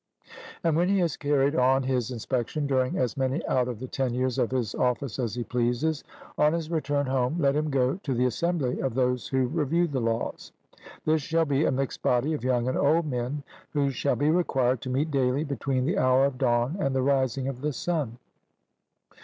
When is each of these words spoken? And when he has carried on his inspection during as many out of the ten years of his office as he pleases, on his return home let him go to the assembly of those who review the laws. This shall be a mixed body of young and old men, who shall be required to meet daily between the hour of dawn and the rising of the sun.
And 0.63 0.75
when 0.75 0.89
he 0.89 0.97
has 0.97 1.15
carried 1.15 1.55
on 1.55 1.83
his 1.83 2.09
inspection 2.09 2.65
during 2.65 2.97
as 2.97 3.15
many 3.15 3.45
out 3.45 3.67
of 3.67 3.79
the 3.79 3.87
ten 3.87 4.15
years 4.15 4.39
of 4.39 4.49
his 4.49 4.73
office 4.73 5.19
as 5.19 5.35
he 5.35 5.43
pleases, 5.43 6.03
on 6.39 6.53
his 6.53 6.71
return 6.71 7.05
home 7.05 7.35
let 7.37 7.55
him 7.55 7.69
go 7.69 7.97
to 8.01 8.15
the 8.15 8.25
assembly 8.25 8.79
of 8.79 8.95
those 8.95 9.27
who 9.27 9.45
review 9.45 9.85
the 9.85 9.99
laws. 10.01 10.51
This 11.05 11.21
shall 11.21 11.45
be 11.45 11.65
a 11.65 11.71
mixed 11.71 12.01
body 12.01 12.33
of 12.33 12.43
young 12.43 12.67
and 12.67 12.79
old 12.79 13.05
men, 13.05 13.43
who 13.73 13.91
shall 13.91 14.15
be 14.15 14.31
required 14.31 14.81
to 14.81 14.89
meet 14.89 15.11
daily 15.11 15.43
between 15.43 15.85
the 15.85 15.99
hour 15.99 16.25
of 16.25 16.39
dawn 16.39 16.77
and 16.79 16.95
the 16.95 17.03
rising 17.03 17.47
of 17.47 17.61
the 17.61 17.71
sun. 17.71 18.17